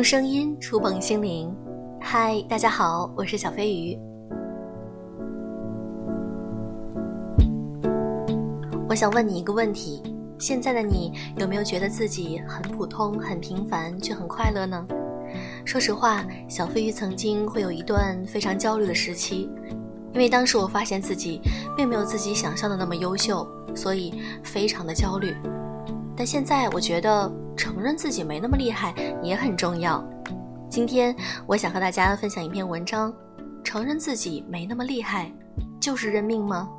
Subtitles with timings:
[0.00, 1.54] 用声音触碰心灵。
[2.00, 3.98] 嗨，大家好，我是小飞鱼。
[8.88, 10.02] 我想问你一个问题：
[10.38, 14.86] 现在的你有没有觉得自己很普通、很平凡，却很快乐呢？
[15.66, 19.50] 说实话，小飞鱼曾经会有一段非常焦虑的时期，
[20.14, 21.42] 因为当时我发现自己
[21.76, 25.36] 并没有自己想象的那么优秀，所以非常的焦虑。
[26.16, 30.02] 但现在我觉得承认自己没那么厉害也很重要。
[30.70, 31.14] 今天
[31.46, 33.12] 我想和大家分享一篇文章：
[33.62, 35.30] 承认自己没那么厉害，
[35.78, 36.70] 就是认命吗？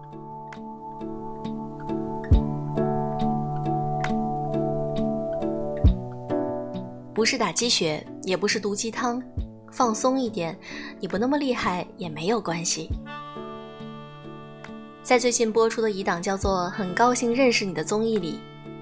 [7.14, 9.22] 不是打鸡血，也不是毒鸡汤，
[9.72, 10.58] 放松一点，
[11.00, 12.90] 你不那么厉害也没有关系。
[15.04, 18.40] 在最近播出的一档叫做《很高兴认识你》的综艺里。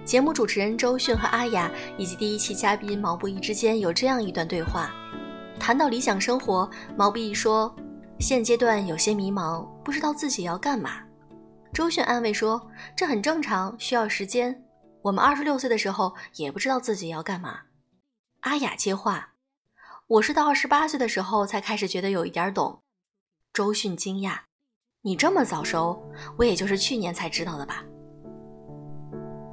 [0.10, 4.92] 节目主持人周迅和阿雅以及第一期嘉宾毛不易之间有这样一段对话，
[5.60, 7.72] 谈到理想生活，毛不易说
[8.20, 10.94] ：“现阶段有些迷茫，不知道自己要干嘛。”
[11.72, 12.60] 周迅安慰说
[12.98, 14.64] ：“这很正常，需要时间。
[15.04, 17.60] 我们二十六岁的时候也不知道自己要干嘛。”
[18.42, 19.36] 阿雅接话
[20.18, 22.82] ：“我是到二十八岁的时候才开始觉得有一点懂。”
[23.54, 24.40] 周迅惊讶
[25.06, 26.12] ：“你这么早熟？
[26.40, 27.84] 我也就是去年才知道的吧。”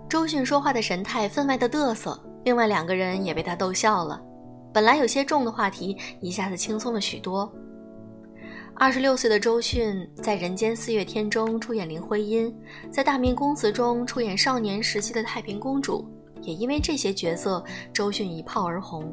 [0.09, 4.23] 周迅说话的神态分外的嘚瑟，另外两个人也被他逗笑了。
[4.73, 7.53] 本来有些重的话题，一下子轻松了许多。
[8.77, 12.55] 二十六岁的周迅在《人间四月天》中出演林徽因，
[12.89, 16.09] 在《大明宫词》中出演少年时期的太平公主，
[16.43, 19.13] 也因为这些角色，周迅一炮而红。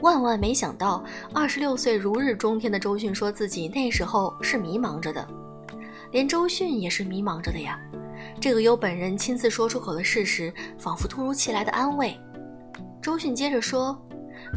[0.00, 5.26] 万万没想到，二十六岁如日中天的周迅说自己那时候是迷茫着的，
[6.10, 7.78] 连周迅也是迷茫着的呀。
[8.40, 12.18] 这个由本人亲自说出口的事实，仿佛突如其来的安慰。
[13.00, 13.96] 周迅接着说：“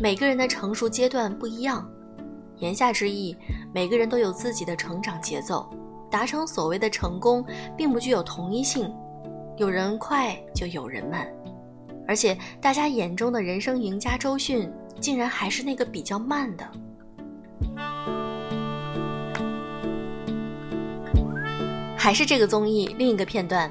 [0.02, 1.90] 每个人的成熟阶段不一样，
[2.58, 3.36] 言下之意，
[3.74, 5.70] 每个人都有自己的成长节奏，
[6.10, 7.46] 达成所谓的成功，
[7.78, 8.92] 并不具有同一性。
[9.58, 11.28] 有人快，就有人慢，
[12.08, 16.66] 而且大家眼中的人生赢家周迅，竟然还是那个比较慢的。”
[22.00, 23.70] 还是这个综艺另一个片段，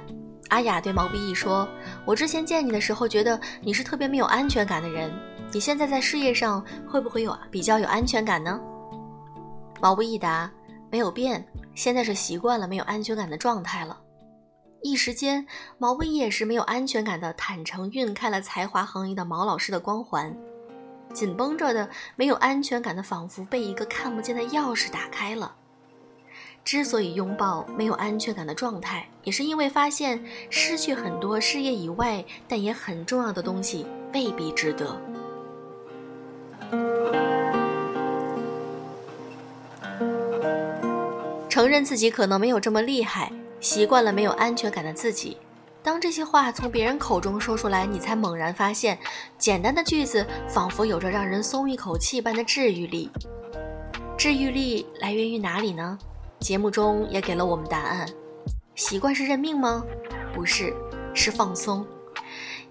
[0.50, 1.66] 阿雅对毛不易说
[2.04, 5.10] ：“我之前见你的时候，觉得你是特别没有安全感的人。
[5.50, 8.60] 你现在在事业上会不会有比较有安全感呢？”
[9.80, 10.50] 毛不易答
[10.92, 11.42] ：“没有变，
[11.74, 13.98] 现在是习惯了没有安全感的状态了。”
[14.84, 15.46] 一时间，
[15.78, 20.36] 毛不易也是没有安全感的坦诚晕开了才华横溢的毛老师的光环，
[21.14, 25.54] 紧绷着的没有安全感的，仿佛被一个看不见的钥匙打开了。
[26.70, 35.00] 之所以拥抱没有安全感的状态，也是因为发现失去很多事业以外但也很重要的东西未必值得。
[41.48, 45.38] 承认自己可能没有这么厉害，习惯了没有安全感的自己。
[45.82, 48.98] 当这些话从别人口中说出来，你才猛然发现，
[49.38, 53.08] 简单的句子仿佛有着让人松一口气般的治愈力。
[54.18, 55.98] 治愈力来源于哪里呢？
[56.40, 58.08] 节目中也给了我们答案：
[58.76, 59.84] 习惯是认命吗？
[60.32, 60.72] 不是，
[61.12, 61.84] 是放松。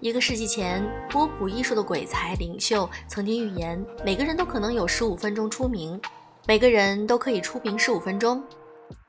[0.00, 6.00] 一个世纪前，波普艺术的鬼才领袖曾经预言，每个人都可能有十五分钟出名，
[6.46, 8.42] 每个人都可以出名十五分钟。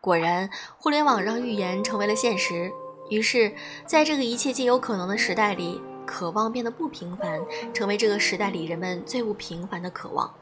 [0.02, 2.70] 果然，互联网让预言成为了现实。
[3.10, 3.52] 于是，
[3.86, 7.40] 在这个一切皆有可能的时代里，渴望变得不平凡，
[7.74, 10.34] 成为这个时代里人们最不平凡的渴望。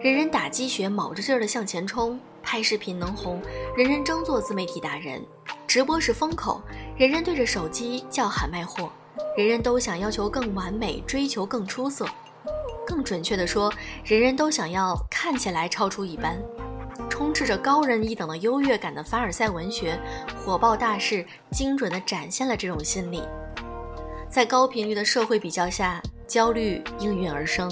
[0.00, 2.20] 人人打鸡血，卯着劲儿的向前冲。
[2.42, 3.40] 拍视频能红，
[3.76, 5.20] 人人争做自媒体达人；
[5.66, 6.60] 直播是风口，
[6.96, 8.90] 人人对着手机叫喊卖货；
[9.36, 12.06] 人人都想要求更完美，追求更出色。
[12.86, 13.72] 更准确的说，
[14.04, 16.36] 人人都想要看起来超出一般。
[17.08, 19.98] 充斥着高人一等的优越感的凡尔赛文学，
[20.44, 23.22] 火爆大势，精准地展现了这种心理。
[24.28, 27.70] 在高频率的社会比较下，焦虑应运而生。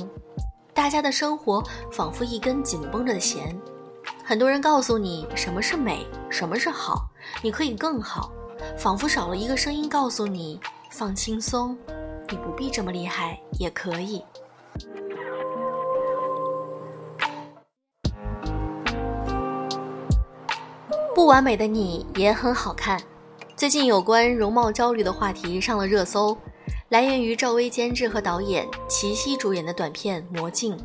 [0.74, 3.58] 大家的生活仿佛一根紧绷着的弦。
[4.30, 7.10] 很多人告诉你什么是美，什么是好，
[7.42, 8.30] 你可以更好，
[8.78, 11.76] 仿佛少了一个声音告诉你放轻松，
[12.28, 14.24] 你不必这么厉害，也可以。
[21.12, 23.02] 不完美的你也很好看。
[23.56, 26.38] 最近有关容貌焦虑的话题上了热搜，
[26.90, 30.76] 来源于赵薇监制和导演，齐溪主演的短片《魔镜》。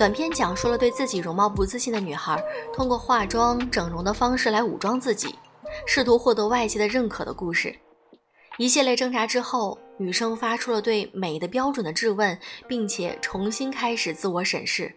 [0.00, 2.42] 短片讲述了对自己容貌不自信的女孩，
[2.72, 5.34] 通过化妆、整容的方式来武装自己，
[5.84, 7.78] 试图获得外界的认可的故事。
[8.56, 14.90] 一系列挣扎之后，女生发出了对美的标准的质问，并且重新开始自我审视。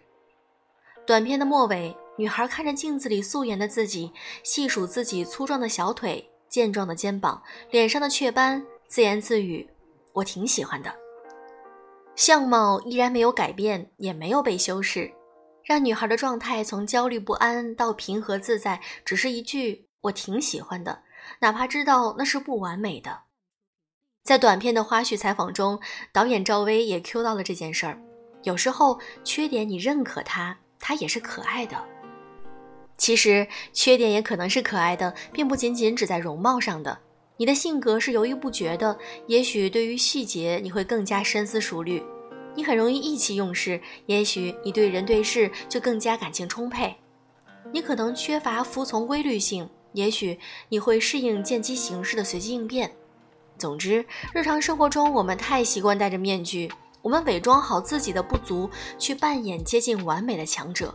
[1.06, 4.10] 短片的末尾，女孩看着镜子里素颜的自己，
[4.42, 9.68] 细数自己粗壮的小腿、健壮的肩膀、脸上的雀斑，自言自语
[10.14, 10.90] ：“我挺喜欢的。”
[12.16, 15.12] 相貌依然没有改变，也没有被修饰，
[15.64, 21.02] 让女孩的状态从焦虑不安到平和自在，只是一句“我挺喜欢的”，
[21.40, 23.22] 哪怕知道那是不完美的。
[24.22, 25.80] 在短片的花絮采访中，
[26.12, 28.00] 导演赵薇也 Q 到了这件事儿。
[28.44, 31.82] 有时候缺点你认可它，它也是可爱的。
[32.96, 36.98] 其实缺点也可能是可爱的，并不仅仅只在容貌上的。
[37.36, 38.96] 你的性格是犹豫不决的，
[39.26, 42.02] 也许对于细节你会更加深思熟虑。
[42.54, 46.94] 你很容易意气用事，也许你对人对事就更加感情充沛。
[47.72, 50.38] 你可能缺乏服从规律性，也许
[50.68, 52.94] 你会适应见机行事的随机应变。
[53.58, 56.70] 总之，日常生活中我们太习惯戴着面具，
[57.02, 60.94] 我们伪装好自己的不足，去扮演接近完美的强者。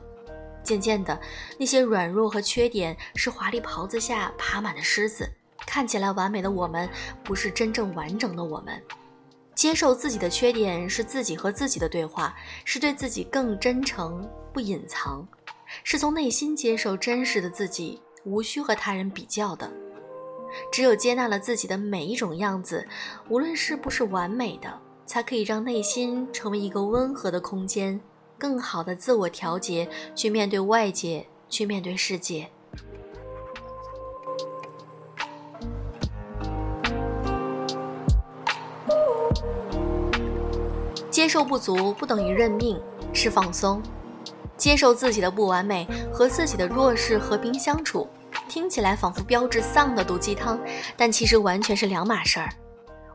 [0.63, 1.19] 渐渐的，
[1.57, 5.29] 那些软弱和缺点是华丽袍子下爬满的虱子。
[5.69, 6.89] 看起来完美的我们，
[7.23, 8.81] 不是真正完整的我们。
[9.53, 12.35] 接受自己的缺点，是自己和自己的对话，
[12.65, 15.27] 是对自己更真诚，不隐藏，
[15.83, 19.71] 是从内心接受真实的自己，无需和他人比较的。
[20.71, 22.87] 只有接纳了自己的每一种样子，
[23.29, 24.75] 无论是不是完美的，
[25.05, 28.01] 才可以让内心成为一个温和的空间，
[28.39, 32.49] 更好的自我调节，去面对外界，去面对世界。
[41.19, 42.81] 接受不足不等于认命，
[43.11, 43.81] 是放松；
[44.55, 48.07] 接受自己的不完美和自己的弱势和平相处。
[48.47, 50.57] 听起来仿佛标志丧的毒鸡汤，
[50.95, 52.47] 但其实完全是两码事儿。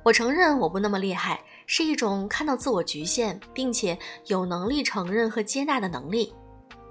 [0.02, 6.34] 我承认我不那么厉害，是一种看到自我局限，并且有能力承认和接纳的能力。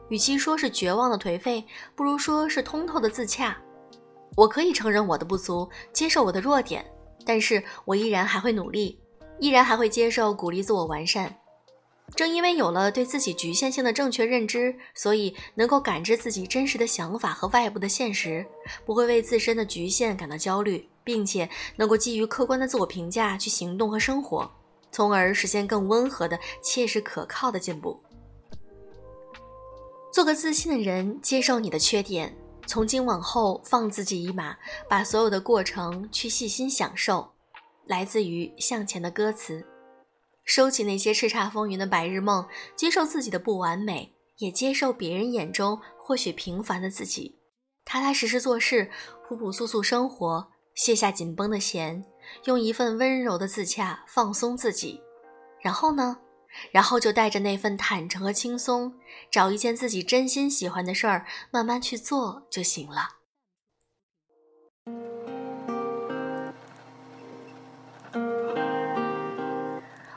[0.10, 1.63] 与其说是绝望的颓废，
[1.95, 3.56] 不如说是通透的自洽。
[4.36, 6.83] 我可以承认我的不足，接受我的弱点，
[7.24, 9.00] 但是我依然还会努力，
[9.43, 11.35] 依然还会接受鼓励自我完善。
[12.15, 18.45] 正因为有了对自己局限性的正确认知，所以能够感知自己真实的想法和外部的现实，
[18.85, 24.49] 不会为自身的局限感到焦虑，并且能够基于客观的自我评价去行动和生活，
[24.93, 27.99] 从而实现更温和的、切实可靠的进步。
[30.13, 32.33] 做个自信的人，接受你的缺点，
[32.65, 34.55] 从今往后放自己一马，
[34.87, 37.29] 把所有的过程去细心享受。
[37.85, 39.65] 来自于向前的歌词。
[40.45, 47.39] 收起那些叱咤风云的白日梦，接受自己的不完美，也接受别人眼中或许平凡的自己。
[47.85, 48.89] 踏踏实实做事，
[49.27, 52.06] 朴朴素素生活，卸下紧绷的弦，
[52.45, 55.01] 用一份温柔的自洽放松自己。
[55.62, 56.19] 然后呢？
[56.71, 58.94] 然后就带着那份坦诚和轻松，
[59.31, 63.22] 找一件自己真心喜欢的事儿，慢慢去做就行了。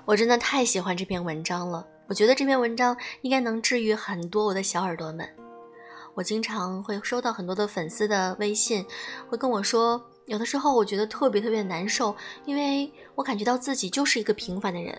[0.07, 5.29] 我真的太喜欢这篇文章了，我觉得这篇文章应该能治愈很多我的小耳朵们。
[6.15, 8.87] 我经常会收到很多的粉丝的微信，
[9.29, 12.15] 会跟我说，有的时候我觉得特别特别难受，
[12.45, 14.97] 因为我感觉到自己就是一个平凡的人。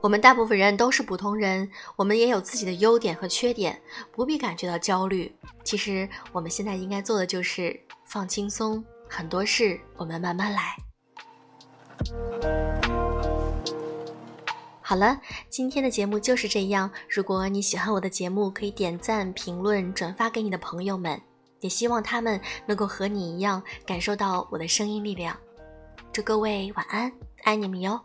[0.00, 5.34] 我们大部分人都是普通人，我们也有自己的优点和缺点，不必感觉到焦虑。
[5.64, 10.76] 其实我们现在应该做的就是放轻松，很多事我们慢慢来。
[14.86, 16.90] 好了，今天的节目就是这样。
[17.08, 21.18] 如果你喜欢我的节目，可以点赞、评论、转发给你的朋友们，
[21.60, 25.34] 也希望他们能够和你一样感受到我的声音力量。
[26.12, 27.10] 祝各位晚安，
[27.44, 27.98] 爱你们哟。